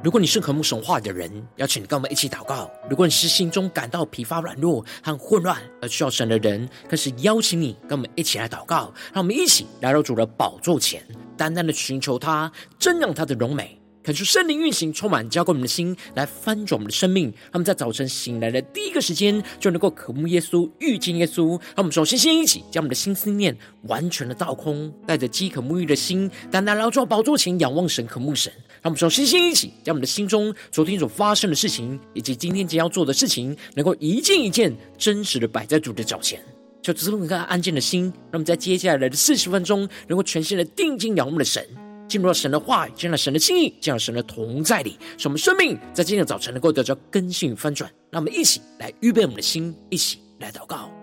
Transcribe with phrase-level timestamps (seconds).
[0.00, 8.94] 如果你是渴慕神话的人，邀请你跟我们一起祷告；如果你是心中感到疲乏、软弱和混乱而需要神的人，更是邀请你跟我们一起来祷告。
[9.12, 11.02] 让我们一起来到主的宝座前，
[11.36, 13.76] 单单的寻求他，瞻仰他的荣美。
[14.04, 17.24] 恳求圣灵运行，充满交给我们的心，来翻转我们的生命。
[17.24, 21.50] 让我们在早晨醒来的第一个时间，就能够渴慕耶稣、遇见耶稣。
[21.50, 28.50] 让我们首先先一起将我们的心思念完全的倒空，带着饥渴沐浴的心，单单来到宝座前仰望神、渴慕神。
[28.80, 36.40] 让我们首先先一起将我们的心中昨天所发生的事情，以及今天将要做的事情，能够一件一件真实的摆在主的脚前，
[36.80, 38.04] 就这么一个安静的心。
[38.04, 41.66] 让我们在接下来的四十分钟，能够全心的定睛仰望的神。
[42.08, 47.90] 进入到神的话语，进入到神的心意，进入到神的同在里，使我们生命在今天的早晨能够得到更新与翻转。
[48.10, 50.97] 让我们一起来预备我们的心，一起来祷告。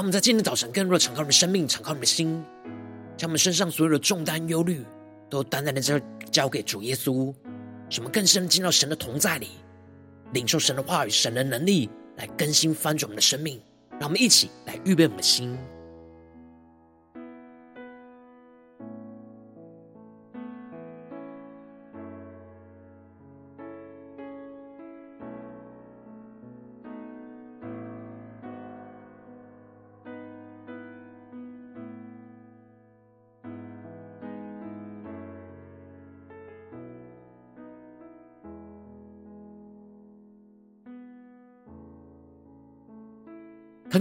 [0.00, 2.42] 让我们在今天早晨更多的敞开我们的生命，敞开我们的心，
[3.18, 4.82] 将我们身上所有的重担、忧虑，
[5.28, 6.00] 都单单的交
[6.32, 7.34] 交给主耶稣，
[7.90, 9.48] 什么更深的进到神的同在里，
[10.32, 13.60] 领受神的话语、神的能力，来更新翻转我们的生命。
[13.98, 15.54] 让我们一起来预备我们的心。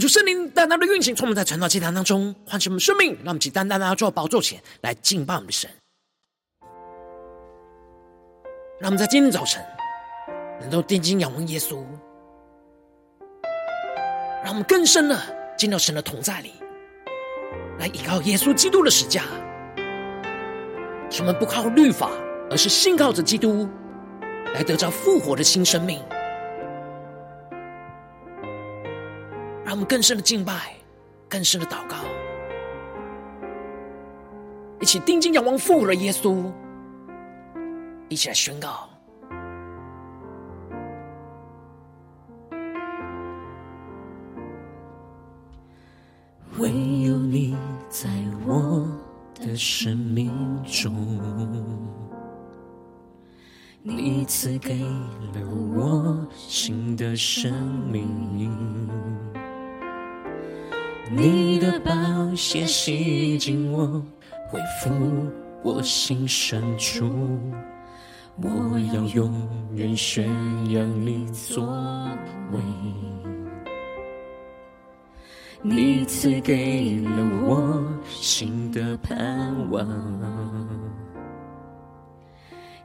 [0.10, 5.70] 圣灵单单的运行，充满在传道祭坛当中，唤醒我们生命，让我们起单单的坐宝座前来敬拜我们的神。
[8.80, 9.64] 让我们在今天早晨
[10.60, 11.84] 能够定睛仰望耶稣，
[14.44, 15.20] 让我们更深的
[15.58, 16.54] 进到神的同在里，
[17.78, 19.24] 来依靠耶稣基督的十架，
[21.12, 22.10] 使我们不靠律法，
[22.50, 23.70] 而是信靠着基督，
[24.54, 26.02] 来得着复活的新生命。
[29.70, 30.74] 让我们更深的敬拜，
[31.30, 31.98] 更深的祷告，
[34.82, 36.52] 一起定睛仰望复活的耶稣，
[38.08, 38.90] 一起来宣告：
[46.58, 46.70] 唯
[47.04, 47.56] 有你
[47.90, 48.10] 在
[48.48, 48.88] 我
[49.36, 50.32] 的生命
[50.64, 50.92] 中，
[53.84, 57.54] 你赐给了我新的生
[57.92, 58.50] 命。
[61.12, 61.92] 你的宝
[62.36, 63.88] 血洗净我，
[64.48, 64.92] 恢复
[65.64, 67.10] 我心深处。
[68.42, 69.34] 我要永
[69.74, 70.28] 远宣
[70.72, 71.66] 扬你作
[72.52, 72.60] 为。
[75.62, 77.12] 你赐给了
[77.44, 79.86] 我新的盼望，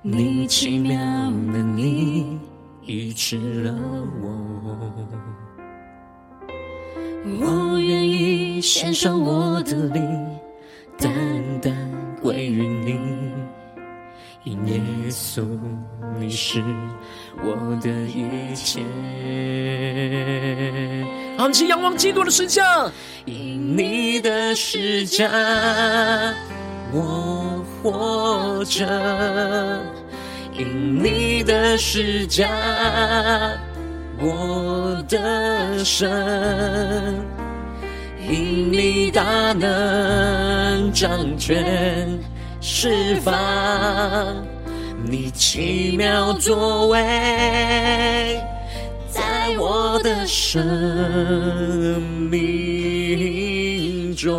[0.03, 0.99] 你奇妙
[1.53, 2.41] 的你
[2.83, 3.75] 医治了
[4.23, 5.44] 我。
[7.27, 10.27] 我愿意献上我的灵，
[10.99, 11.11] 单
[11.63, 11.75] 单
[12.21, 13.01] 归于你，
[14.45, 15.43] 因耶稣
[16.19, 16.63] 你是
[17.43, 18.83] 我的一切。
[21.39, 22.91] 昂起仰望基督的十架，
[23.25, 25.27] 因你的十架
[26.93, 28.87] 我活着，
[30.59, 32.47] 因你的十架。
[34.21, 36.09] 我的神，
[38.29, 42.19] 因你大能掌权
[42.61, 43.35] 释放，
[45.05, 48.41] 你奇妙作为，
[49.11, 54.33] 在我的生命中。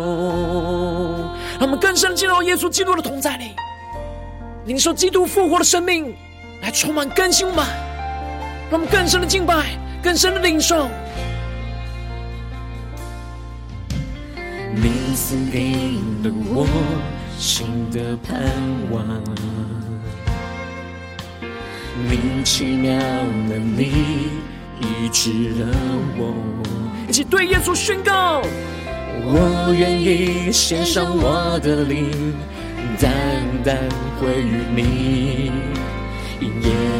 [1.58, 3.52] 让我们更深进入耶稣基督的同在里，
[4.64, 6.14] 领受基督复活的生命，
[6.60, 7.64] 来充满更新我们。
[8.68, 10.88] 让我们更深的敬拜，更深的领受。
[14.74, 15.72] 你赐给
[16.22, 16.66] 了我
[17.38, 18.36] 新的盼
[18.90, 19.06] 望，
[22.10, 22.98] 你奇妙
[23.48, 24.30] 的你
[24.80, 25.30] 医治
[25.60, 25.66] 了
[26.18, 26.34] 我。
[27.08, 28.42] 一起对耶稣宣告：
[29.24, 32.34] 我愿意献上我的灵，
[33.00, 33.12] 单
[33.64, 33.78] 单
[34.18, 35.75] 归于你。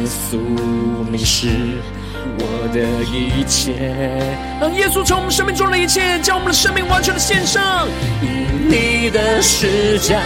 [0.07, 0.37] 耶稣
[1.11, 1.49] 你是
[2.39, 2.41] 我
[2.73, 2.79] 的
[3.11, 3.73] 一切。
[4.61, 7.85] 让耶稣从我们生命中的一切，将我们的生命完全的献上。
[8.21, 10.17] 因你的十架，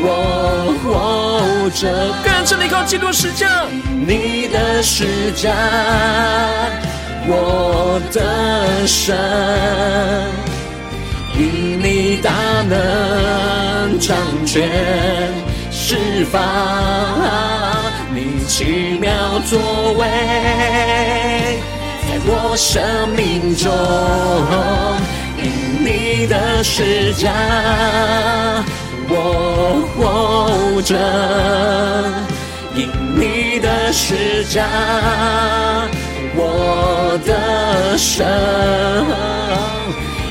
[0.00, 2.14] 我活着。
[2.24, 3.66] 更深的靠基督的十架，
[4.06, 5.52] 你的十架，
[7.28, 9.14] 我的神。
[11.38, 12.32] 因你大
[12.62, 14.16] 能掌
[14.46, 14.66] 权
[15.70, 16.40] 释放，
[18.56, 18.64] 奇
[18.98, 19.58] 妙作
[19.98, 20.08] 为，
[22.08, 23.70] 在我生命中，
[25.36, 25.44] 因
[25.84, 27.30] 你的施加，
[29.10, 30.96] 我活着；
[32.74, 34.66] 因你的施加，
[36.34, 38.26] 我的神。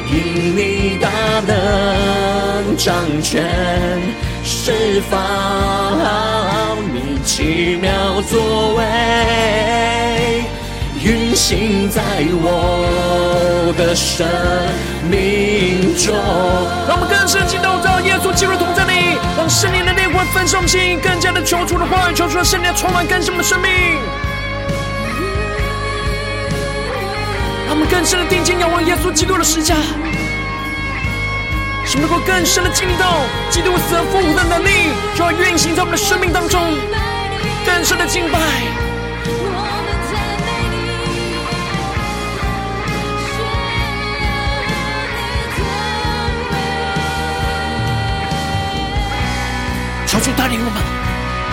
[0.09, 1.11] 因你大
[1.45, 3.45] 能掌权
[4.43, 6.74] 释放，
[7.25, 10.45] 奇妙作为
[11.03, 12.01] 运行在
[12.31, 14.25] 我的生
[15.09, 16.13] 命中。
[16.87, 23.71] 让我们更深进入到耶稣基督同在里，让圣灵的烈火焚烧心，更加的求出的话语，求出了圣灵充满更新我们的生命。
[27.67, 29.75] 让我们更深的定睛仰望耶稣基督的十架。
[31.87, 36.59] 使能够更深的经历到基督死而复活的能力，就要运行在我们的生命当中，
[37.65, 38.39] 更深的敬拜。
[50.05, 50.81] 求主带领我们，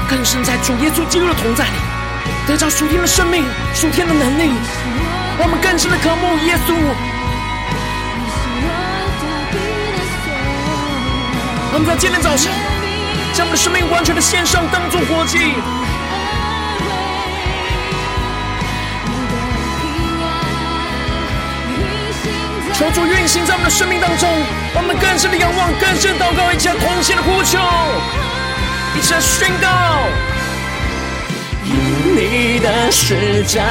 [0.09, 1.73] 更深在主耶稣基督的同在里，
[2.47, 3.45] 得着属天的生命、
[3.75, 4.53] 属天的能力，
[5.39, 6.75] 我们更深的渴慕耶稣。
[11.75, 12.53] 我们在今天早晨，
[13.33, 15.82] 将我们的生命完全的献上，当作活祭。
[22.83, 24.29] 求主运行在我们的生命当中，
[24.75, 27.61] 我们更深的仰望，更深的祷告，一起来同心的呼求，
[28.97, 29.69] 一起来宣告：
[31.65, 31.71] 因
[32.17, 33.63] 你的十架，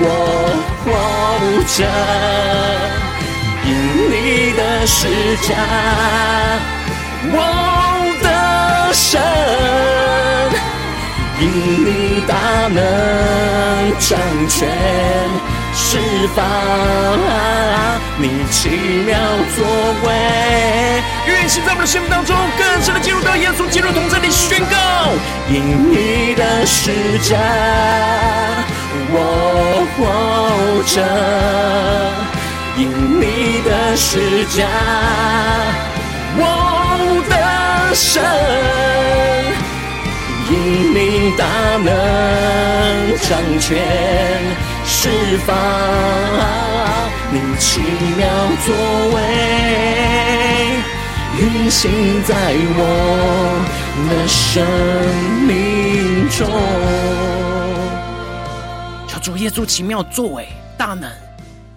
[0.00, 0.88] 我活
[1.76, 1.84] 着。
[3.66, 3.68] 因
[4.08, 5.06] 你的十
[5.46, 5.54] 架，
[7.30, 7.36] 我
[8.22, 8.26] 的
[8.94, 9.20] 神，
[11.40, 11.44] 因
[11.84, 12.32] 你大
[12.68, 12.80] 能
[13.98, 14.18] 掌
[14.48, 14.66] 权
[15.94, 16.00] 释
[16.34, 16.44] 放，
[18.18, 18.68] 你奇
[19.06, 19.16] 妙
[19.54, 19.64] 作
[20.02, 20.10] 为，
[21.28, 24.76] 愿行在我们的生命当中，更深的进入到耶稣基督同在里宣告。
[25.48, 27.38] 因你的十架，
[29.12, 31.00] 我活着。
[32.76, 34.66] 因你的十架，
[36.36, 38.20] 我的神，
[40.50, 41.46] 因你大
[41.78, 41.86] 能
[43.20, 43.78] 掌权
[45.04, 45.10] 释
[45.46, 45.54] 放，
[47.30, 47.82] 你奇
[48.16, 48.26] 妙
[48.64, 48.74] 作
[49.14, 49.18] 为
[51.38, 52.80] 运行在我
[54.08, 54.64] 的生
[55.46, 56.48] 命中。
[59.06, 60.48] 求主耶稣奇妙作为
[60.78, 61.12] 大能。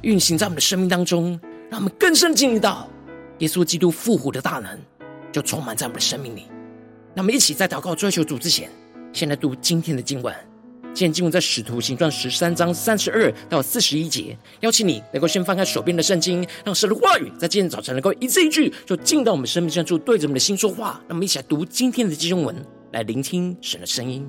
[0.03, 1.37] 运行在我们的生命当中，
[1.69, 2.87] 让我们更深经历到
[3.39, 4.79] 耶稣基督复活的大能，
[5.33, 6.47] 就充满在我们的生命里。
[7.13, 8.69] 那么，一起在祷告追求主之前，
[9.11, 10.33] 先来读今天的经文。
[10.97, 14.35] 今天经文在使徒行传十三章三十二到四十一节。
[14.61, 20.99] 邀请你能够先翻开手边的圣经，让神的话语在今天早晨能够一字一句，就进到我们生命深处，对着我们的心说话。
[21.07, 22.55] 那么，一起来读今天的经文，
[22.93, 24.27] 来聆听神的声音。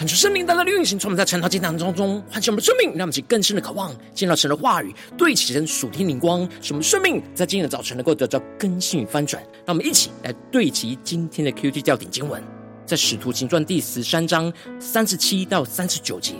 [0.00, 9.42] 看出圣灵大大的运行，从我们在晨祷祭坛当中唤醒我们的生命，让我们去更深的渴望见到神的话语，对齐神属天灵光，使我们生命在今天的早晨能够得到更新与翻转。
[9.66, 12.42] 让我们一起来对齐今天的 QT 调点经文，
[12.86, 16.32] 在使徒行传第十三章三十七到三十九节，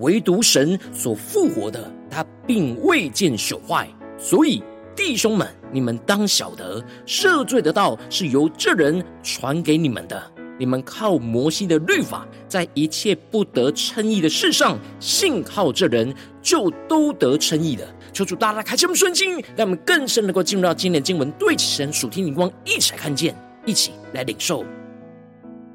[0.00, 3.88] 唯独神所复活的，他并未见朽坏，
[4.18, 4.60] 所以
[4.96, 10.32] 弟兄们，你们当晓得，赦罪的道是由这人传给你们的。
[10.58, 16.12] 你们靠摩西的律法，在一切不得称义的事上，信靠这人，
[16.42, 17.86] 就都得称义了。
[18.12, 23.34] 求主大大开启我们顺心，让我们更深能够进入到今天的经文，对齐神属天灵光，一起来看见，
[23.64, 24.64] 一起来领受。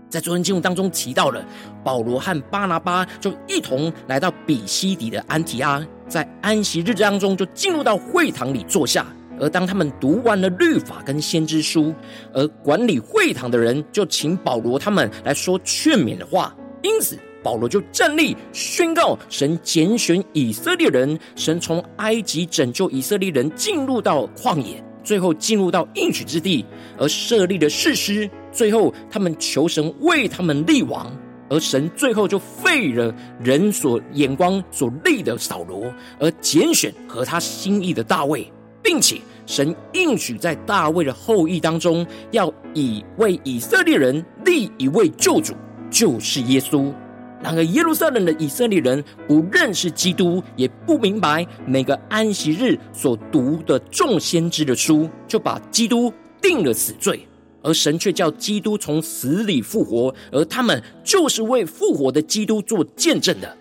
[0.10, 1.44] 在昨天经文当中提到了，
[1.84, 9.06] 保罗和巴拿巴就一同来到比西底的安提阿，在安息日当中就进入到会堂里坐下。
[9.40, 11.94] 而当他们读完了律法跟先知书，
[12.34, 26.66] 而管理会堂的人就请保罗他们来说劝勉的话，因此保罗就站立宣告：神拣选以色列人，神从埃及拯救以色列人进入到旷野，最后进入到应许之地，
[26.98, 31.12] 而设立了誓师，最后他们求神为他们立王，
[31.50, 33.14] 而神最后就废了
[33.44, 38.50] 人所眼光所立的扫罗，而拣选合他心意的大卫。
[38.84, 45.54] 并且神应许在大卫的后裔当中，要以为以色列人立一位救主，
[45.90, 46.94] 就是耶稣。
[47.42, 57.28] 然而耶路撒冷的以色列人不认识基督，也不明白每个安息日所读的众先知的书，就把基督定了死罪。
[57.62, 63.58] 而神却叫基督从死里复活，而他们就是为复活的基督做见证的。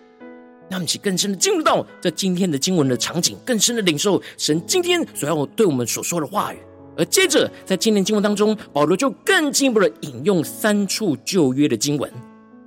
[0.69, 6.57] 让我们一起更深的进入到这今天的经文的场景，更深的领受神今天所要对我们所说的话语。
[6.95, 12.11] 而接着，在今天经文当中，保罗就更进一步的引用三处旧约的经文，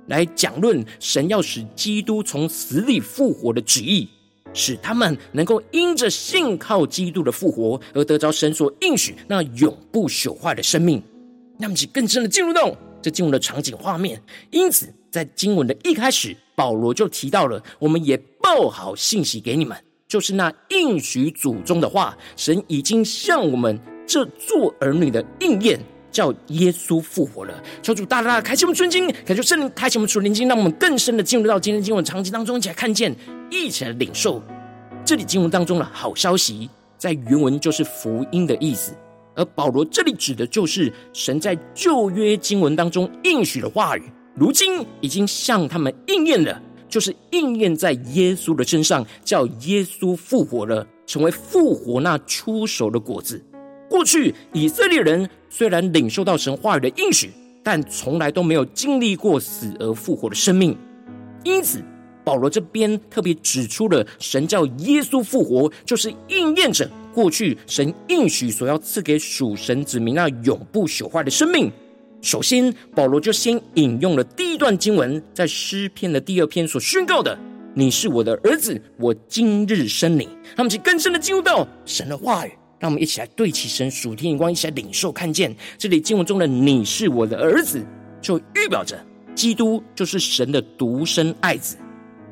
[0.07, 4.09] 来讲论神要使基督从死里复活的旨意，
[4.53, 11.01] 使他们能够因着信靠基督的复活，而得着神所应许那永不朽坏的生命。
[11.57, 14.21] 让我们一起更深的进入到这经文的场景画面。
[14.51, 16.35] 因此，在经文的一开始。
[16.57, 27.63] 保罗就提到了，我们也报好信息给你们，就是那应许祖宗的话，神已经向我们这做儿女的应验，叫耶稣复活了。
[27.83, 33.15] 求主大大开启我们顺经，感谢圣灵开启我们属灵经，让我们更深的进入到今天经文场景当中，一起来看见，
[33.51, 34.41] 一起来领受
[35.05, 38.97] 这里经文当中的好消息，在原文就是福音的意思，
[39.35, 44.01] 而保罗这里指的就是神在旧约经文当中应许的话语。
[44.39, 53.43] 如今已经向他们应验了，就是应验在耶稣的身上，叫耶稣复活了，成为复活那出手的果子。
[53.89, 57.31] 过去以色列人虽然领受到神话语的应许，
[57.63, 60.77] 但从来都没有经历过死而复活的生命。
[61.43, 61.83] 因此，
[62.23, 71.71] 保罗这边特别指出了神叫耶稣复活，就是应验着过去神应许所要赐给属神子民那永不朽坏的生命。
[72.21, 77.37] 首先，保罗就先引用了第一段经文，在诗篇的第二篇所宣告的
[77.75, 87.85] ：“你是我的儿子，我今日生你。”他们就更深的进入到神的话语，让我们一起来对齐神属天眼光，一起来领受看见这里经文中的“你是我的儿子”，
[88.19, 88.99] 就预表着
[89.35, 91.77] 基督就是神的独生爱子。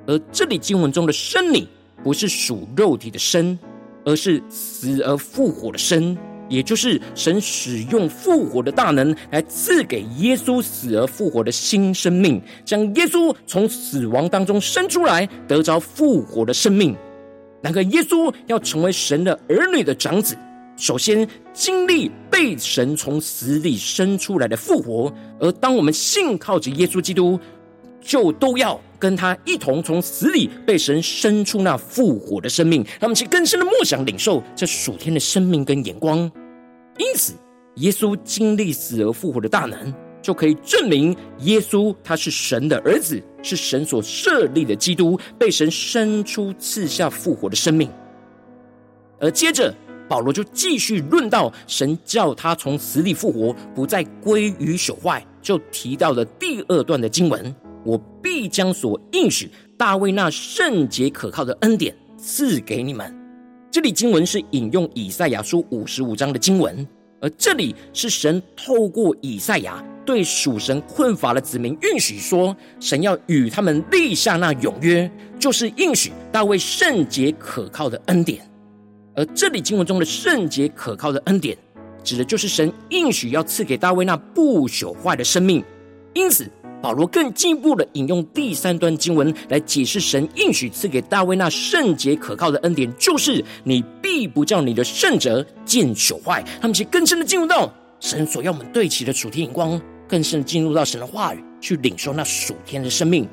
[0.07, 1.67] 而这里经文中的“生你”，
[2.03, 3.57] 不是属肉体的生，
[4.03, 6.17] 而是死而复活的生。
[6.49, 16.95] 也就是神使用复活的大能来赐给耶稣死而复活的新生命，将耶稣从死亡当中生出来，得着复活的生命。
[17.61, 20.37] 然而，耶稣要成为神的儿女的长子，
[20.77, 25.11] 首先经历被神从死里生出来的复活。
[25.39, 27.39] 而当我们信靠着耶稣基督，
[28.05, 36.19] 就都要跟他一同从死里被神生出那复活的生命，让我们去更深的默想领受这属天的生命跟眼光。
[36.97, 37.33] 因此，
[37.77, 47.89] 耶稣经历死而复活的大能，就可以证明耶稣他是神的儿子，是神所设立的基督，被神生出赐下复活的生命。
[49.19, 49.73] 而接着，
[50.07, 57.53] 保罗就继续论到神叫他从死里复活，不再归于朽坏，就提到了第二段的经文。
[57.85, 63.15] 我必将所应许大卫那圣洁可靠的恩典赐给你们。
[63.69, 66.85] 这里经文是引用以赛亚书五十五章的经文，
[67.21, 78.49] 而这里是神透过以赛亚对属神困乏的子民应许说，神要与他们立下那永约，就是应许大卫圣洁可靠的恩典。
[79.13, 81.57] 而这里经文中的圣洁可靠的恩典，
[82.03, 85.63] 指的就是神应许要赐给大卫那不朽坏的生命。
[86.13, 86.49] 因此。
[86.81, 96.43] 保罗更进一步的引用第三段经文来解释神应许赐给大卫那圣洁可靠的恩典，就是你必不叫你的圣者见朽坏。
[96.61, 103.27] 他们其实更深的进入到神所要我们对齐的属天眼光，更深的进入到神的话语，去领受那属天的生命。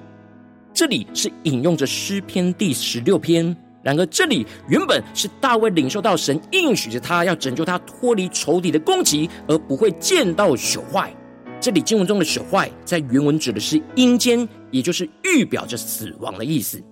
[0.73, 3.55] 这里是引用着诗篇第十六篇。
[3.83, 11.13] 然而，这里原本是大卫领受到神应许着他要拯救他脱离仇敌的攻击，而不会见到朽坏。
[11.63, 16.83] 这里经文中的朽坏，在原文指的是阴间，也就是预表着死亡的意思。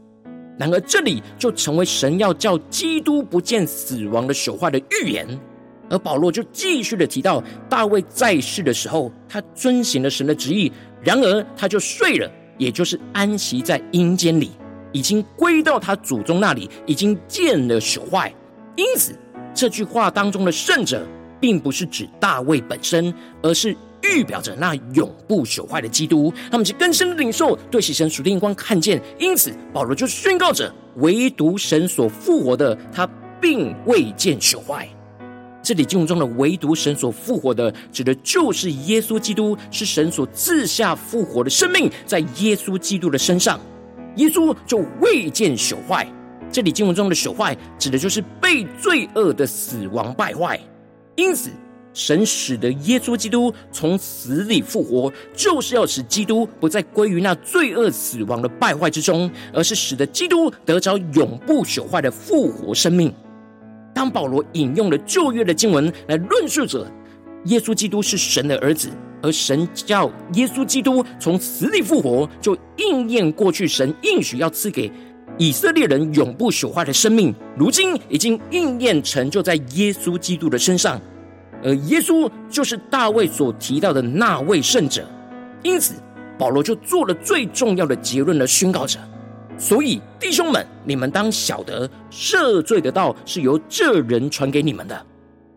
[0.56, 5.26] 然而，这里就成为神要叫基督不见死亡的朽坏的预言。
[5.88, 10.70] 而保罗就继续的提到，大卫在世的时候，他遵行了神的旨意，
[11.02, 14.52] 然而他就睡了，也就是安息在阴间里。
[14.92, 18.32] 已经归到他祖宗那里，已经见了朽坏。
[18.76, 19.18] 因此，
[19.52, 21.04] 这句话当中的圣者，
[21.40, 26.32] 并不是指大卫本身，而是预表着那永不朽坏的基督。
[26.50, 29.00] 他们是更深的领受，对其神属灵光看见。
[29.18, 33.08] 因此，保罗就宣告着：唯独神所复活的，他
[33.40, 34.88] 并未见朽坏。
[35.62, 43.60] 这里经文中的“唯独神所复活的”，指的就是耶稣基督，是神所赐下复活的生命，在耶稣基督的身上。
[44.16, 46.10] 耶稣就未见朽坏，
[46.50, 50.58] 这里经文中的朽坏，指的就是被罪恶的死亡败坏。
[51.14, 51.50] 因此，
[51.92, 63.12] 神使得耶稣基督从死里复活，就是要使基督不再归于那罪恶死亡的败坏之中，而是使得基督得着永不朽坏的复活生命。
[63.94, 66.86] 当保罗引用了旧约的经文来论述着
[67.46, 68.88] 耶稣基督是神的儿子。
[69.22, 74.90] 而神叫耶稣基督从死里复活，就应验过去神应许要赐给
[75.36, 80.98] 以色列人永不朽坏的生命，如今已经应验成就在耶稣基督的身上。
[81.62, 85.04] 而耶稣就是大卫所提到的那位圣者，
[85.62, 85.94] 因此
[86.38, 88.98] 保罗就做了最重要的结论的宣告者。
[89.58, 95.06] 所以弟兄们，你们当晓得赦罪的道是由这人传给你们的。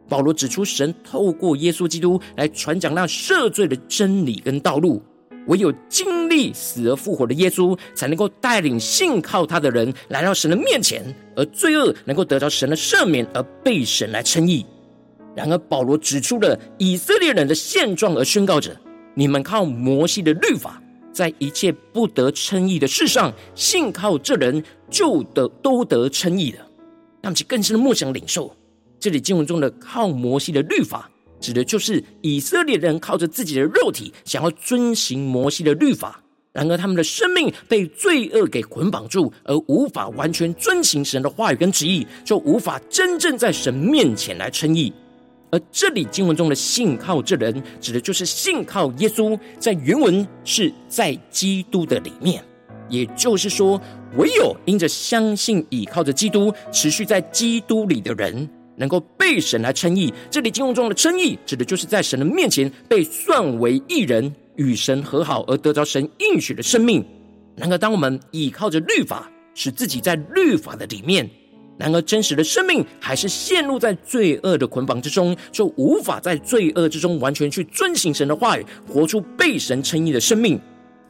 [0.10, 5.02] 保罗指出，神透过耶稣基督来传讲那赦罪的真理跟道路，
[5.48, 11.02] 唯有经历死而复活的耶稣，才能够带领信靠他的人来到神的面前，
[11.38, 14.66] 而罪恶能够得到神的赦免，而被神来称义。
[15.36, 18.76] 然而，保罗指出了以色列人的现状，而宣告着：
[19.16, 26.60] 你们靠摩西的律法，在一切不得称义的事上，信靠这人就得都得称义了。
[27.22, 28.56] 让我们去更深的默想领受。
[29.00, 44.94] 这里经文中的靠摩西的律法，指的就是以色列人靠着自己的肉体，想要遵行摩西的律法，然而他们的生命被罪恶给捆绑住，而无法完全遵行神的话语跟旨意，就无法真正在神面前来称义。
[45.54, 52.44] 而这里经文中的信靠这人，指的就是信靠耶稣，在原文是在基督的里面，
[52.90, 53.80] 也就是说，
[54.18, 58.50] 唯有因着相信倚靠着基督，持续在基督里的人。
[58.76, 67.06] 能够被神来称义，这里经文中的称义，指的就是在神的面前被算为义人，与神和好而得着神应许的生命。
[67.56, 71.30] 然而，当我们倚靠着律法，使自己在律法的里面，
[71.78, 80.60] 然而真实的生命还是陷入在罪恶的捆绑之中，就无法在罪恶之中完全去遵行神的话语，活出被神称义的生命。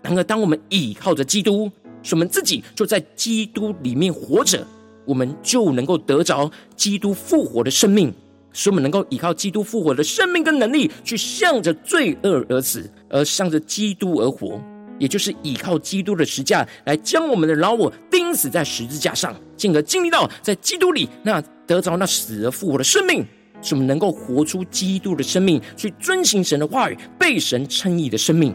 [0.01, 1.71] 然而，当我们倚靠着基督，
[2.01, 4.65] 使我们自己就在基督里面活着。
[5.05, 8.13] 我们就能够得着基督复活的生命，
[8.53, 14.61] 使我们能够依靠基督复活的生命跟能力，去向着罪恶而死，而向着基督而活，
[14.99, 23.25] 也就是依靠基督的十字架来将我们的老我钉死在十字架上，进而经历到在基督里那得着那死而复活的生命，
[23.61, 28.53] 使我们能够活出基督的生命，去遵行神的话语，被神称义的生命。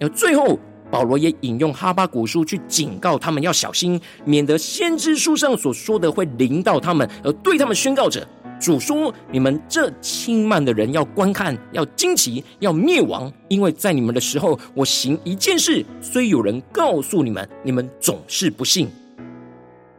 [0.00, 0.58] 而最后。
[0.90, 8.26] 保罗也引用哈巴谷书去警告他们要小心，免得先知书上所说的会临到他们，而对他们宣告着：
[8.60, 18.88] 主说，你们这轻慢的人要观看，要惊奇，要灭亡，因为在你们的时候，我行一件事，虽有人告诉你们，你们总是不信。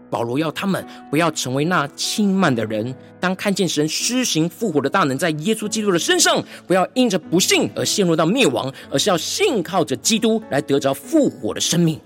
[0.10, 12.00] 保罗要他们不要成为那轻慢的人，当看见神施行复活的大能在耶稣基督的身上，不要因着不信而陷入到灭亡，而是要信靠着基督来得着复活的生命。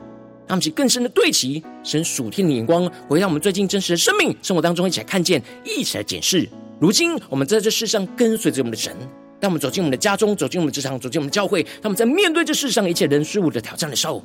[0.54, 6.48] 他们去更深的对齐神属天的眼光，回到我们最近真实的生命生活当中，一起来看见，一起来检视。
[6.80, 8.96] 如今我们在这世上跟随着我们的神，
[9.40, 14.24] 当我们走进我们的家中，走进我们的职场，走进我们的教会，当我们在面对这世上一切人事物的挑战的时候，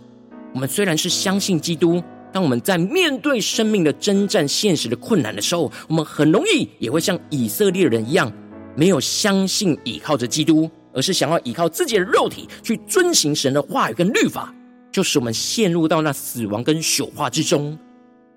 [0.53, 2.03] 我们虽然是相信基督。
[2.31, 8.31] 当我们在面对生命的征战、现实的困难的时候，我们很容易也会像以色列人一样，
[8.77, 14.53] 没有相信倚靠着基督，而而是想要依靠自己的肉体去遵行神的话语跟律法，
[14.99, 17.79] 就使我们陷入到那死亡跟朽化之中。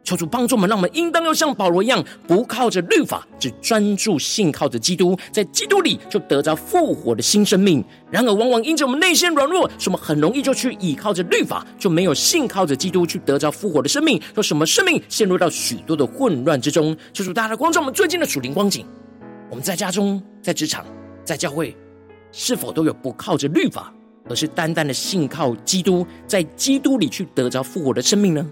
[0.03, 7.83] 求主帮助我们，让我们应当要像保罗一样，不靠着律法，只专注信靠着基督，在基督里就得着复活的新生命。
[8.11, 16.95] 然而，往往因着我们内心软弱，使我们很容易就去倚靠着律法，就没有信靠着基督去得着复活的生命，就使我们生命陷入到许多的混乱之中。
[17.11, 18.85] 求主大大的光照我们最近的属灵光景。
[19.49, 20.85] 我们在家中、在职场、
[21.25, 21.75] 在教会，
[22.31, 23.91] 是否都有不靠着律法，
[24.29, 28.45] 而是单单的信靠基督，在基督里去得着复活的生命呢？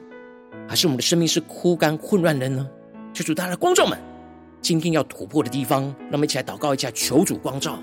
[0.68, 2.68] 还是我们的生命是枯干混乱的呢？
[3.14, 3.98] 求主，大家的光照们，
[4.62, 7.80] 今天要突破的地方，那么一起来祷告一下，求主光照。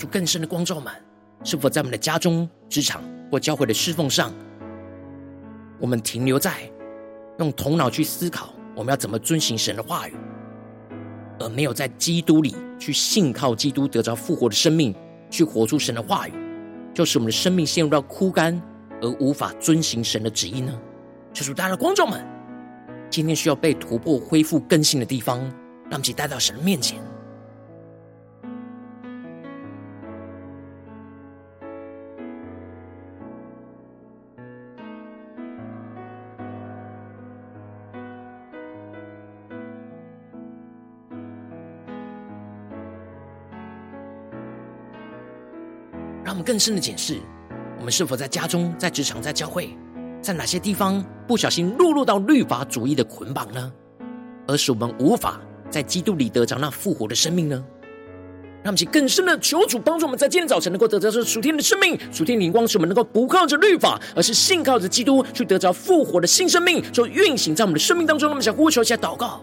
[0.00, 0.90] 主更深的光照们，
[1.44, 4.32] 是否在我们的家中、职场或教会的侍奉上？
[5.78, 6.54] 我们停留在
[7.38, 10.14] 用头脑去思考我们要怎么遵行神的话语，
[11.38, 14.94] 而没有在基督里去信靠基督得着复活的生命，
[15.28, 16.32] 去活出神的话语，
[16.94, 18.58] 就是我们的生命陷入到枯干
[19.02, 20.80] 而无法遵行神的旨意呢？
[21.30, 22.26] 就是大家的观众们，
[23.10, 25.50] 今天需要被突破、恢复、更新的地方，让
[25.90, 26.98] 我们一起带到神的面前。
[46.50, 47.16] 更深的检视，
[47.78, 49.70] 我们是否在家中、在职场、在教会，
[50.20, 53.72] 在哪些地方不小心落入到律法主义的捆绑呢？
[54.48, 57.64] 而使我们无法在基督里得着那复活的生命呢？
[58.64, 68.28] 让我们更深的求主帮助我们，在今天早晨能够得着这属天的生命、属天灵光，使我们能够不靠着律法，而是信靠着基督，去得着复活的新生命，就运行在我们的生命当中。
[68.28, 69.40] 那么，想呼求一下祷告。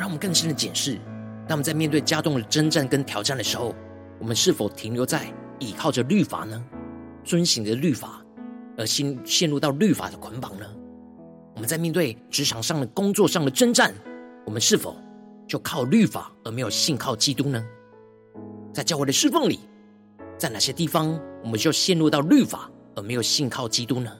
[0.00, 0.94] 让我们更深的检视，
[1.46, 3.74] 当我们在面对家中的征战跟挑战的时候，
[4.18, 6.64] 我们是否停留在倚靠着律法呢？
[7.22, 8.24] 遵行着律法，
[8.78, 10.64] 而心陷入到律法的捆绑呢？
[11.54, 13.92] 我们在面对职场上的工作上的征战，
[14.46, 14.96] 我们是否
[15.46, 17.62] 就靠律法而没有信靠基督呢？
[18.72, 19.60] 在教会的侍奉里，
[20.38, 24.10] 在哪些地方我们就陷入到律法而没有信靠基督呢？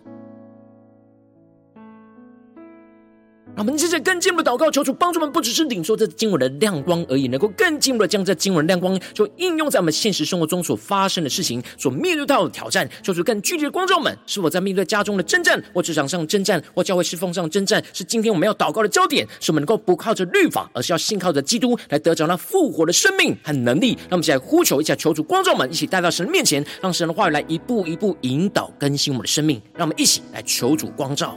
[3.56, 12.88] 我们接着更进一步祷告，求主帮助我们，不只是领受这经文的亮光而已，能够更进一步的将这经文的亮光，就应用在我们现实生活中所发生的事情，所面对到的挑战。
[13.02, 19.26] 求主更具体的光照我们，是否在面对家中的征战，或职场上征战，或教会侍奉上征战，是今天我们要祷告的焦点。
[19.40, 23.94] 是我们能够不靠着律法，而是要信靠着基督，来得着那复活的生命和能力。
[24.08, 29.60] 让我们一起来呼求一下，求主光照们，一起带到神的面前，让神的话语来一步一步引导更新我们的生命。
[29.74, 31.36] 让我们一起来求主光照。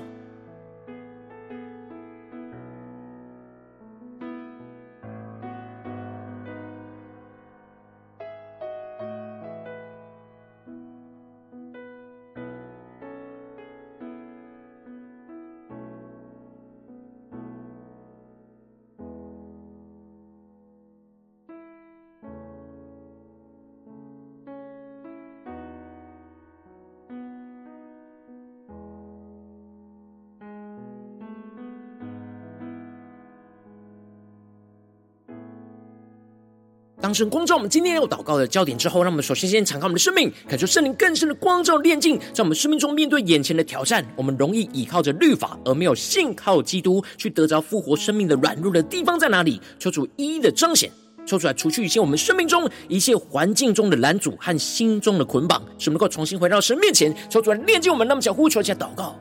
[37.04, 49.60] 当神光照我们今天要祷告的焦点之后，让我们首先先敞开我们的生命，感受圣灵更深的光照炼净，在我们生命中面对眼前的挑战，我们容易倚靠着律法，而没有信靠基督去得着复活生命的软弱的地方在哪里？
[49.78, 50.90] 求主一一的彰显，
[51.26, 58.08] 抽出来除去一些我们生命中一切环境中的拦阻和心中的捆绑，使我们能够重新回到神面前，抽出来炼净我们。
[58.08, 59.20] 那么想呼求一下祷告。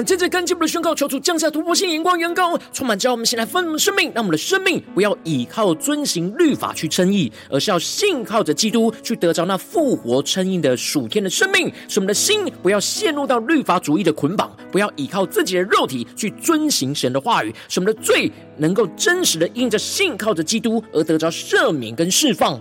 [0.00, 11.70] 们接着跟进我们的宣告，求主降下突破性眼光，远高充满教我们，先来分我们生命，让我们的生命不要倚靠遵行律法去称义，而是要信靠着基督去得着那复活称义的属天的生命。
[11.86, 22.58] 使我们的心不要陷入到律法主义的捆绑，不要倚靠自己的肉体去遵行神的话语，使我们的罪能够真实的因着信靠着基督而得着赦免跟释放，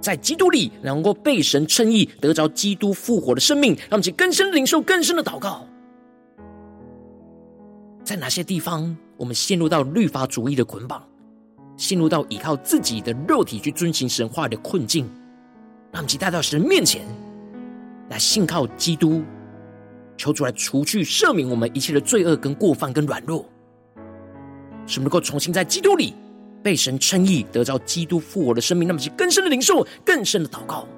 [0.00, 3.74] 在基督里能够被神称义，得着基督复活的生命。
[3.74, 5.68] 让我们去更深领受更深的祷告。
[8.08, 11.06] 在哪些地方，我们陷入到律法主义的捆绑，
[11.76, 15.04] 陷入到依靠自己的肉体去遵行神话的困境？
[15.92, 17.06] 让我们带到神面前，
[18.08, 19.22] 来信靠基督，
[20.16, 23.44] 求主来除去赦免我们一切的罪恶、跟过犯、跟软弱，
[24.86, 26.14] 使我们能够重新在基督里
[26.62, 28.88] 被神称义，得到基督复活的生命。
[28.88, 30.88] 那么，是更深的灵受，更深的祷告。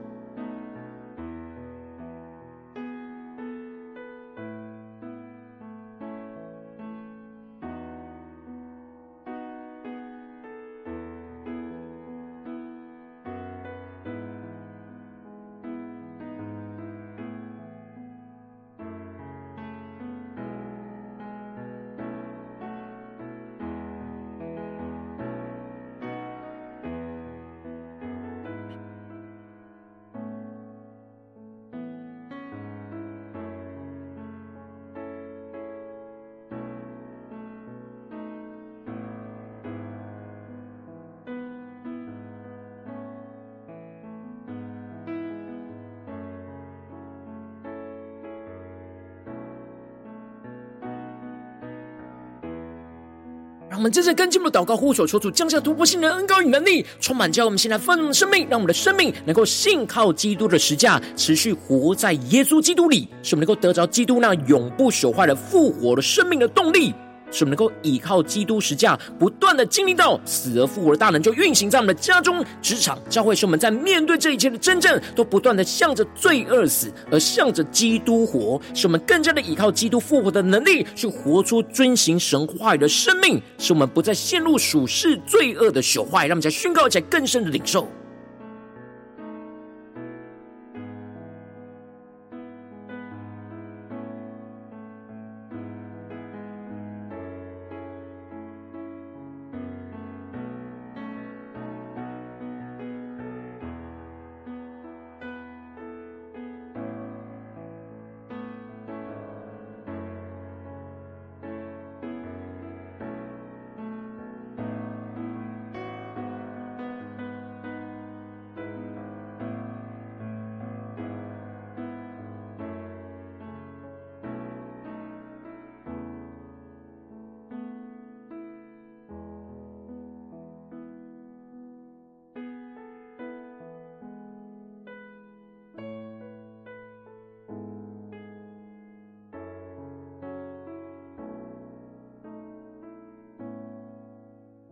[53.80, 66.92] 我们真正跟进我们的祷告呼求，求主降下突破性的恩膏与能力，充满教我们现在丰盛的生命，让我们的生命能够信靠基督的实价，持续活在耶稣基督里，使我们能够得着基督那永不朽坏的复活的生命的动力。
[67.30, 73.34] 使我们能够依靠基督十架，不断的经历到死而复活的大能，就运行在我们的家中、职场、教会。
[73.34, 78.60] 使我们在面对这一切的真正，都不断的向着罪恶死，而向着基督活。
[78.74, 83.40] 使我们更加的依靠基督复活的能力，去活出遵行神话语的生命。
[83.58, 87.88] 使我们不再陷入属世罪恶的朽坏，让我们在宣告起来更深的领受。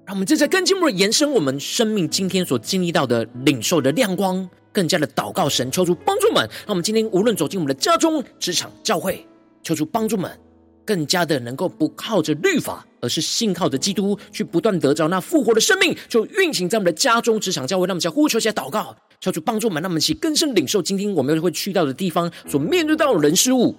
[0.09, 6.37] 让我们正在更进步的延伸我们生命今天所经历到的领受的亮光，更加的祷告神，求主帮助们。
[6.61, 9.27] 让我们今天无论走进我们的家中、职场、教会，
[9.63, 10.31] 求主帮助们，
[10.87, 17.87] 更加的能够不靠着律法，而是信靠着基督，去不断得着那复活的生命，就运行在我们的家中、职场、教会。
[17.87, 23.77] 让我们再呼求一下祷告，求主帮助们，让我们一起更深领受今天我们会去到的地方所面对到的人事物，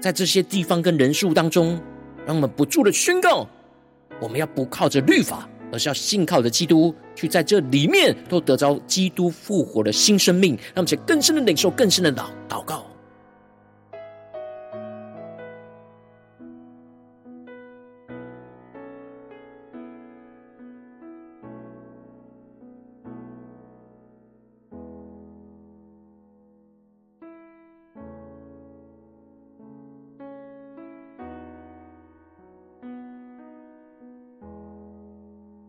[0.00, 1.76] 在这些地方跟人事物当中，
[2.24, 3.48] 让我们不住的宣告，
[4.20, 5.48] 我们要不靠着律法。
[5.72, 12.86] 而是要信靠着基督，去在这里面都得着基督复活的新生命，让我们去更深的领受、更深的祷祷告。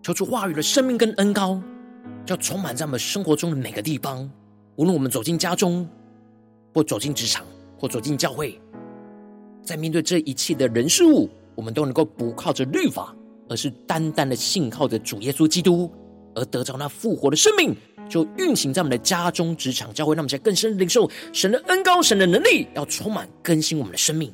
[0.04, 1.62] 求出话语的生命跟恩膏，
[2.28, 4.30] 要充满在我们生活中的每个地方。
[4.76, 5.88] 无论我们走进家中，
[6.74, 7.46] 或走进职场，
[7.78, 8.60] 或走进教会，
[9.63, 13.16] 在面对这一切的人事物，我们都能够不靠着律法，
[13.48, 15.89] 而是单单的信靠着主耶稣基督，
[16.36, 17.74] 而得着那复活的生命，
[18.10, 20.13] 就运行在我们的家中、职场、教会。
[20.16, 24.34] 让我们在更深领受神的恩膏、神的能力，要充满更新我们的生命。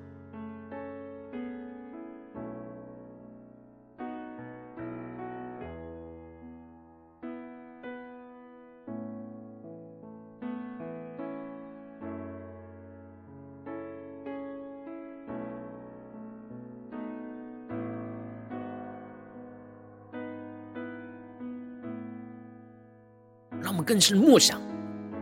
[23.91, 24.61] 更深默想，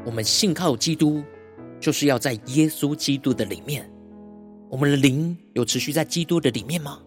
[0.05, 1.23] 我们信靠基督，
[1.79, 3.89] 就是要在耶稣基督的里面。
[4.69, 6.99] 我们的灵有持续在基督的里面吗？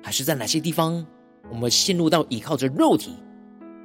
[0.00, 1.04] 还是在哪些地方，
[1.50, 3.16] 我们陷入到依靠着肉体，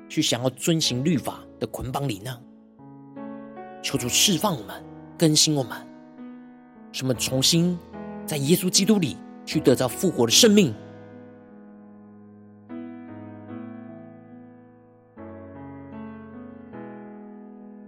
[0.07, 2.39] 去想要遵行律法的捆绑里呢？
[3.81, 4.85] 求主释放我们，
[5.17, 5.75] 更新我们，
[6.91, 7.75] 使我们重新
[8.23, 10.71] 在耶稣基督里去得到复活的生命。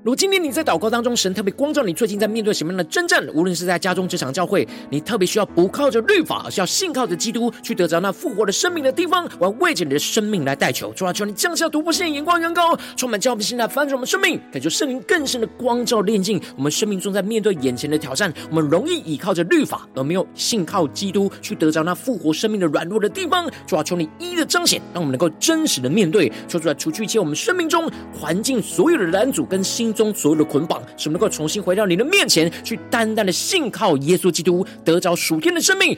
[0.07, 3.27] 如今天你在祷告当中，神特别光照你，最近在面对什么样的征战？
[3.33, 9.29] 无论是在家中、职场、教会，你特别需要不靠着律法，而是要信靠着基督，去得着那复活的生命的地方。
[9.37, 23.45] 我要为着你的生命来代求，主啊，求你降下突破性眼光，远高，充满教会现在翻转我们生命，感觉圣灵更深的光照炼净我们生命中，在面对眼前的挑战，我们容易倚靠着律法，而没有信靠基督，去得着那复活生命的软弱的地方。
[23.65, 29.93] 主啊，求你一一的彰显，让我们能够真实的面对，求出来除去一切我们生命中环境所有的拦阻跟心。
[29.97, 35.97] 中所有的捆绑，使我们能够重新回到你的面前，去单单的信靠耶稣基督，得着属天的生命。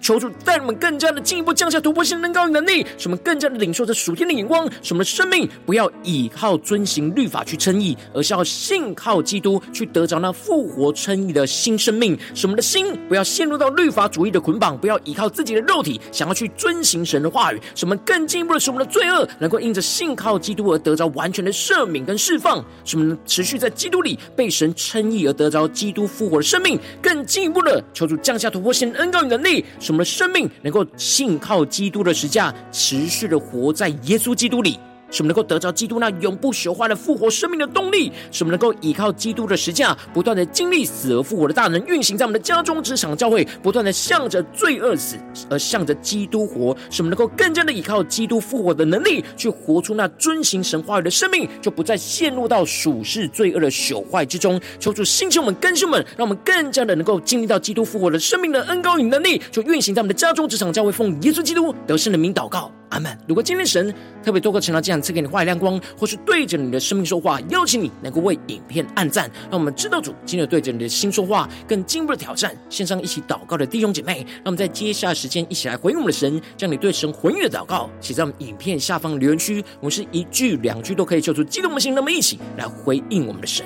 [0.00, 12.18] 求主带我们更加的进一步降下突破性能高能力，使我们更加的领受着属天的眼光，使我们的生命不要倚靠遵行律法去称义，而是要信靠基督，去得着那复活称义的新生命。
[12.34, 17.60] 使我们的心不要陷入到律法主义的捆绑，不要依靠自己的肉体，想要去遵行神的话语。
[17.74, 22.64] 使我们更进一步的使我们的罪恶能够因着信靠基督而得着完全的赦免跟释放。
[22.84, 34.76] 使我们持续在基督里被神称义而得着基督复活的生命，更进一步的求主降下突破性的恩膏与能力，使我们的生命能够信靠基督的实价，持续的活在耶稣基督里。
[35.10, 45.16] 使我们能够得着基督那永不朽坏的复活生命的动力，使我们能够依靠基督的十架，不断的经历死而复活的大能运行在我们的家中、职场、教会，不断的向着罪恶死，
[45.50, 46.76] 而向着基督活。
[46.90, 54.60] 使我们能够更加的依靠基督复活的能力，去活出那遵行神话语的生命，就不再陷入到属世罪恶的朽坏之中。
[54.78, 62.70] 求主兴起我们、更新我们，让我们更加的能够经历到基督复活的生命的恩膏与能力，就运行在我们的家中、职场、教会，奉耶稣基督得胜的名祷告。
[62.90, 63.14] 阿门。
[63.26, 72.56] 如果今天神特别多个成了这样赐给你话语亮光，或是对着你的生命说话，邀请你能够为影片按赞，让我们知道主今日对着你的心说话，更进一步的挑战。
[72.68, 79.64] 线上一起祷告的弟兄姐妹，让我们在接下来时间一起来回应我们的神，将你对神回应的祷告写在我们影片下方留言区。
[79.80, 83.64] 我们是一句两句都可以救出激动的心，那么一起来回应我们的神。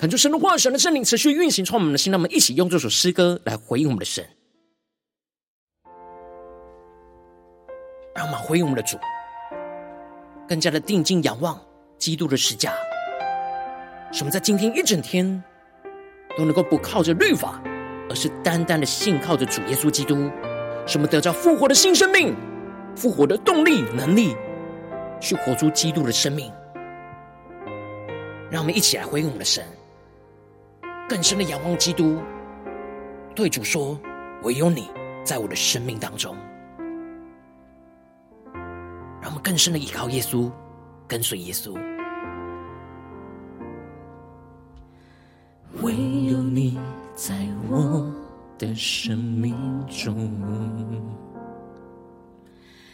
[0.00, 2.10] 恳求神的话语、神的圣灵持续运行，充满我们的心。
[2.10, 4.26] 让我们一起用这首诗歌来回应我们的神，
[8.14, 8.96] 让我们回应我们的主，
[10.48, 11.60] 更加的定睛仰望
[11.98, 12.72] 基督的十架，
[14.10, 15.44] 使我们在今天一整天
[16.34, 17.62] 都能够不靠着律法，
[18.08, 20.30] 而是单单的信靠着主耶稣基督，
[20.86, 22.34] 使我们得着复活的新生命、
[22.96, 24.34] 复活的动力、能力，
[25.20, 26.50] 去活出基督的生命。
[28.50, 29.62] 让我们一起来回应我们的神。
[31.10, 32.22] 更深的仰望基督，
[33.34, 33.98] 对主说
[34.46, 34.88] ：“唯有你
[35.24, 36.36] 在我的生命当中。”
[39.20, 40.48] 让我们更深的依靠耶稣，
[41.08, 41.76] 跟随耶稣。
[45.82, 46.78] 唯有你
[47.16, 48.08] 在我
[48.56, 49.52] 的生命
[49.88, 50.14] 中，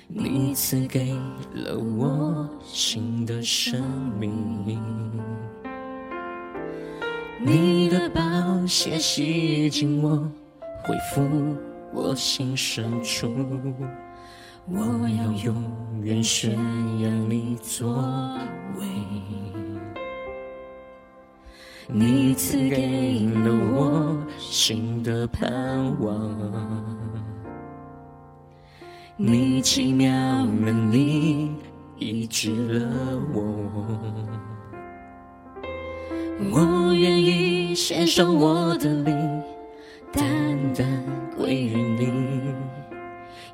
[0.09, 1.12] 你赐给
[1.53, 3.85] 了我新的生
[4.19, 4.81] 命。
[7.39, 10.16] 你的宝血洗净我，
[10.82, 11.55] 恢复
[11.93, 13.30] 我心深处。
[14.68, 16.55] 我要永远宣
[16.99, 18.03] 扬你作
[18.78, 18.87] 为。
[21.89, 25.49] 你赐给了我新的盼
[26.01, 26.97] 望，
[29.16, 30.11] 你奇妙
[30.45, 31.53] 能力
[31.99, 33.45] 医治了我。
[36.39, 39.43] 我愿意献上我的灵，
[40.12, 40.22] 单
[40.74, 40.87] 单
[41.37, 42.12] 归于你。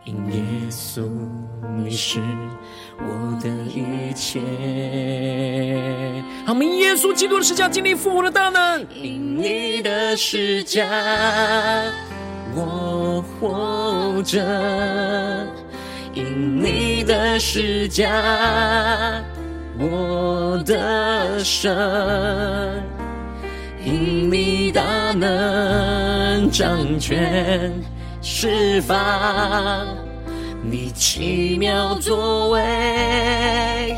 [0.05, 1.09] 因耶稣，
[1.79, 2.21] 你是
[2.99, 4.41] 我的一切。
[6.45, 8.85] 好，我们耶稣基督的十架经历复活的大能。
[9.01, 10.85] 因你的十架，
[12.57, 14.41] 我活着；
[16.13, 19.23] 因你的十架，
[19.83, 21.75] 我的神；
[23.85, 27.73] 因你大能掌权。
[28.25, 29.85] 释放
[30.63, 33.97] 你奇妙作为，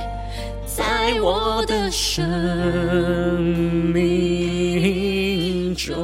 [0.64, 0.84] 在
[1.20, 2.26] 我的生
[3.92, 5.94] 命中。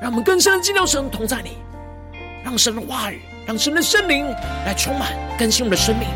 [0.00, 1.58] 让我们更深的进入神同在你，
[2.42, 4.24] 让神的话语，让神的圣灵
[4.64, 6.08] 来充满更新我们的生命。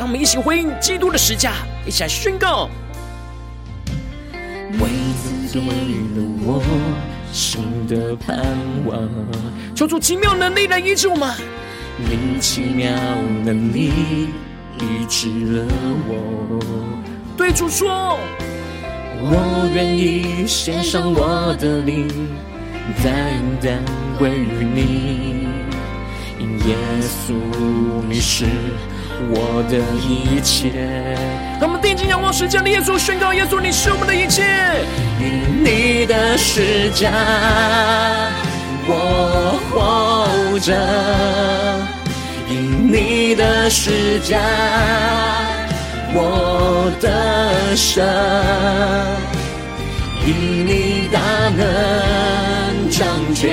[0.00, 1.52] 让我们一起回应基督的十架，
[1.86, 2.70] 一起来宣告：
[4.80, 4.88] 为
[5.22, 6.62] 此给了我。
[7.30, 8.38] 新的盼
[8.86, 9.06] 望，
[9.74, 11.30] 求主奇妙能力来医治我们。
[11.98, 12.90] 你奇妙
[13.44, 14.30] 能力
[14.78, 15.66] 医治了
[16.08, 16.58] 我。
[17.36, 18.18] 对主说，
[19.20, 22.08] 我愿意献上我的灵，
[23.04, 23.84] 单单
[24.18, 25.46] 归于你。
[26.38, 27.34] 因耶稣，
[28.08, 28.46] 你是
[29.28, 30.70] 我的一切。
[31.60, 34.44] 让我们定睛仰望十架的耶稣，宣告：耶稣，你是我们的一切。
[35.20, 37.10] 因你的十架，
[38.86, 40.72] 我活着；
[42.48, 44.38] 因你的十架，
[46.14, 48.02] 我的神；
[50.26, 51.20] 因你大
[51.56, 53.50] 能掌权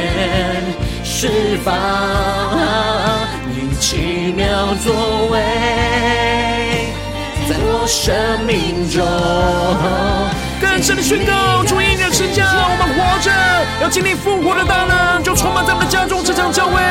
[1.03, 1.73] 释放，
[3.89, 5.39] 奇妙作为，
[7.47, 8.13] 在我生
[8.45, 9.01] 命中。
[10.59, 13.31] 更深的宣告，主因你的十架，我们活着，
[13.81, 16.81] 要经历复活的大能，就充满在我们的家中，这场教会。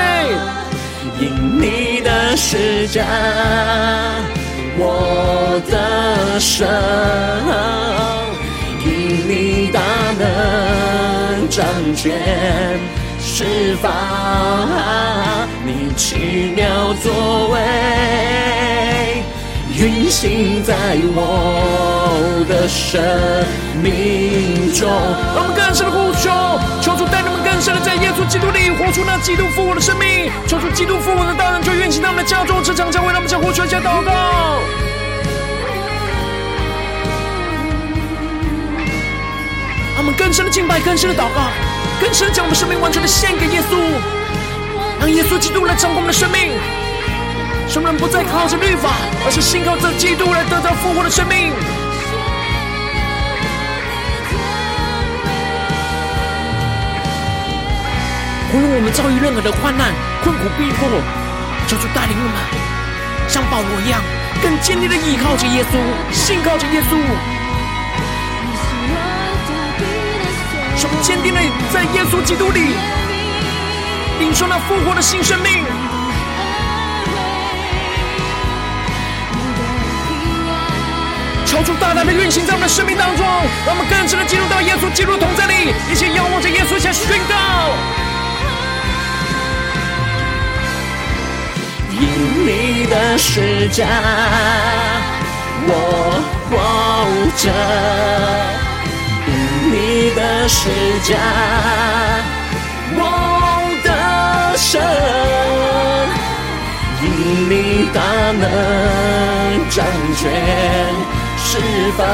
[1.21, 3.05] 因你的施加，
[4.79, 6.67] 我的神，
[8.87, 8.89] 因
[9.29, 9.83] 你大
[10.19, 11.63] 能掌
[11.95, 12.81] 权
[13.39, 13.93] 释放，
[15.63, 17.61] 你奇妙作为。
[19.77, 20.75] 运行在
[21.15, 22.99] 我的生
[23.83, 24.89] 命中。
[25.35, 26.33] 让我们更深的呼求，
[26.81, 30.33] 求主带领我们更深的在耶稣基督里活出那基督复活的生命。
[30.49, 34.13] 求主基督复活的大能就运行在我们的家中，这场教会，让我们将呼求一下祷告。
[39.93, 41.53] 让我们更深的敬拜，更深的祷告，
[42.01, 43.77] 更深将我们生命完全的献给耶稣，
[45.01, 46.53] 让耶稣基督来掌控我们的生命。
[47.69, 48.91] 什么人不再靠着律法，
[49.25, 51.53] 而是信靠着基督来得到复活的生命。
[58.55, 59.93] 无论我们遭遇任何的患难、
[60.23, 60.89] 困苦、逼迫，
[61.67, 62.37] 求主带领我们，
[63.29, 64.01] 像保罗一样，
[64.43, 65.77] 更坚定的依靠着耶稣，
[66.13, 67.36] 信靠着耶稣。
[70.89, 71.41] 什么坚定的
[71.73, 72.77] 在耶稣基督里，
[74.21, 75.65] 领受那复活的新生命。
[81.45, 83.27] 求主大大的运行在我们的生命当中，
[83.67, 87.35] 让我们更深的进入到耶稣基督的同在里，一起仰望着耶稣，一起宣告。
[91.91, 92.01] 因
[92.47, 93.87] 你的十架，
[95.67, 96.57] 我活
[97.37, 97.51] 着；
[100.17, 100.71] 的十
[101.05, 101.15] 架，
[102.97, 103.01] 我
[103.85, 104.81] 的神；
[107.03, 107.05] 因
[107.51, 107.53] 你
[107.93, 108.01] 大
[108.33, 108.43] 能
[109.69, 109.85] 掌
[110.17, 110.25] 权。
[111.39, 111.59] 释
[111.97, 112.05] 放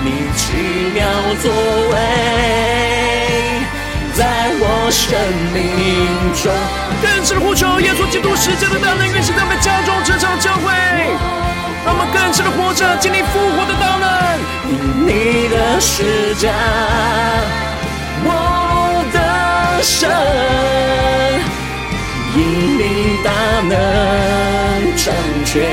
[0.00, 0.40] 你奇
[0.94, 1.04] 妙
[1.42, 1.50] 作
[1.90, 1.92] 为，
[4.14, 4.20] 在
[4.60, 5.04] 我生
[5.52, 5.58] 命
[6.40, 6.50] 中。
[7.02, 10.72] 更深的呼求，耶稣基督十架的大能运行在我们家中，这场教会，
[11.88, 14.06] 让我们更深的活着，经历复活的大能。
[14.68, 14.76] 因
[15.06, 16.52] 你的十架，
[18.26, 19.18] 我的
[19.82, 20.10] 神，
[22.36, 23.32] 因你大
[23.64, 23.72] 能
[24.98, 25.14] 掌
[25.46, 25.64] 权。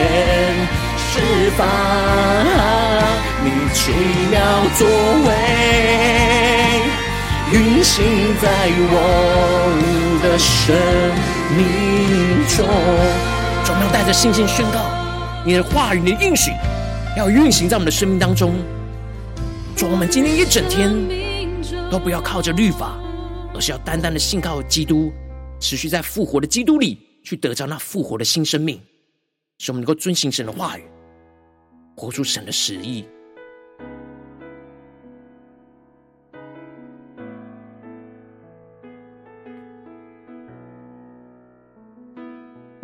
[0.95, 1.19] 释
[1.57, 1.67] 放
[3.43, 3.91] 你奇
[4.31, 4.39] 妙
[4.77, 4.87] 作
[5.27, 5.27] 为，
[7.51, 7.93] 运行
[8.41, 8.47] 在
[8.87, 8.95] 我
[10.23, 10.73] 的生
[11.57, 11.59] 命
[12.55, 12.65] 中。
[13.65, 14.79] 总要带着信心宣告，
[15.45, 16.51] 你的话语、你的应许，
[17.15, 18.55] 要运行在我们的生命当中。
[19.77, 20.91] 主，我们今天一整天
[21.91, 22.99] 都不要靠着律法，
[23.53, 25.13] 而是要单单的信靠基督，
[25.59, 28.81] 持续在复活的基督里去得着那复活的新生命，
[29.59, 30.83] 使我们能够遵行神的话语，
[31.95, 33.05] 活出神的旨意。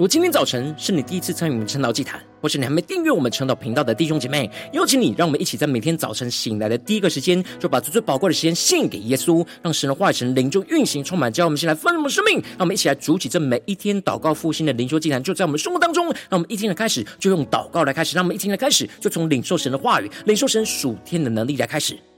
[0.02, 12.38] 如今天早晨是你第一次参与我们晨祷祭坛，或是你还没订阅我们晨祷频道的弟兄姐妹，邀请你，让我们一起在每天早晨醒来的第一个时间，就把最最宝贵的时间献给耶稣，让神的话语、神灵就运行充满，叫我们先来丰盛生命。
[12.38, 16.08] 让我们一起来主起这每一天祷告复兴的灵修祭坛，就在我们生活当中。
[16.08, 21.96] 让我们一天的开始就用祷告来开始，让我们一天的开始就从领受神的话语、领受神属天的能力来开始。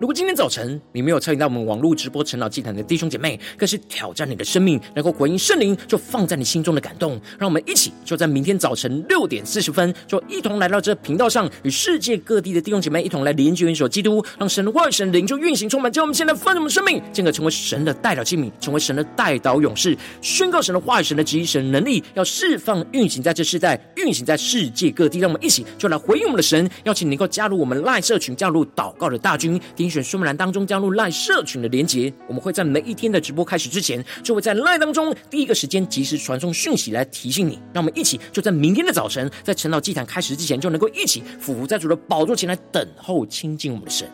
[0.00, 7.20] 如果今天早晨你没有参与到我们网络直播晨祷祭坛的弟兄姐妹，更是挑战你的生命，能够回应圣灵就放在你心中的感动。
[7.36, 15.90] 让我们一起就在明天早晨六点四十分，就一同来到这频道上，与世界各地的弟兄姐妹一同来连接、元首基督，让神的话语、神灵就运行充满。
[15.90, 25.18] 叫我们现在丰盛的生命，进而成为神的代表器皿，成为神的代祷勇士，宣告神的话语、神的旨意、神的能力，要释放、运行在这世代，运行在世界各地。
[25.18, 29.60] 让我们一起就来回应我们的神，邀请能够加入我们赖社群，加入祷告的大军。
[29.88, 37.58] 选说明栏当中加入赖社群的连结，我们会在每一天的直播开始之前，就会在赖当中第一个时间及时传送讯息来提醒你。
[37.72, 44.08] 让我们一起就在明天的早晨，在晨祷祭坛开始之前，就能够一起俯伏在主的宝座前来等候亲近我们的神。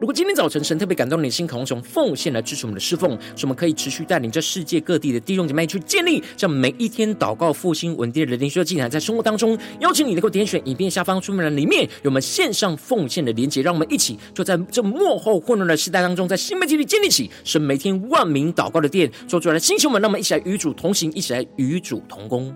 [0.00, 22.54] 如果今天早晨神特别感动你的心，渴望从奉献来支持我们的侍奉，使我们可以持续带领这世界各地的弟兄姐妹去建立这每一天祷告复兴稳定的灵修技能，在生活当中，邀请你能够点选影片下方出门栏里面有我们线上奉献的连结，让我们一起就在这幕后混乱的时代当中，在新媒体里建立起神每天万名祷告的殿，做出来的星球们，让我们一起来与主同行，一起来与主同工。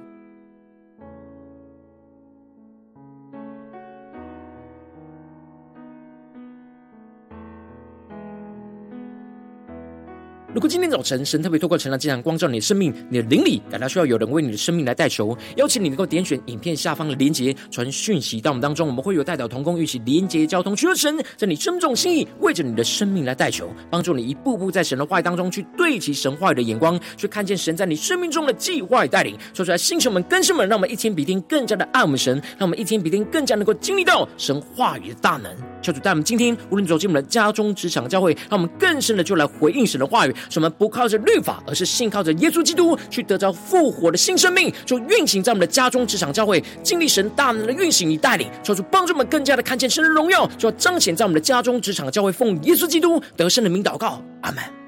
[10.54, 29.34] 如果今天早晨神特别透过晨祷祭坛光照你的生命，你的灵里感到需要有人为你的生命来代求，邀请你能够点选影片下方的连结，传讯息到我们当中，我们会有代表同工一起连结交通，求神在你生命中心意，为着你的生命来代求，帮助你一步步在神的话语当中去对齐神话语的眼光，去看见神在你生命中的计划与带领。
[29.54, 35.71] 说出来，星球们、更新们，让我们一天比一天更加的爱我们神，让我们一天比一天更加能够经历到神话语的大能。
[35.82, 40.34] 求主带我们今天无论走进我们的家中、职场、教会，让我们更深的就来回应神的话语。
[40.48, 54.81] 什么不靠着律法，而是信靠着耶稣基督，去得着复活的新生命，就运行在我们的家中、职场、教会，经历神大能的运行与带领，求主帮助我们更加的看见神的荣耀，就要彰显在我们的家中、职场、教会，奉耶稣基督得胜的名祷告，阿门。